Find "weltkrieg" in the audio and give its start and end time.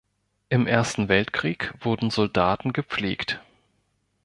1.09-1.75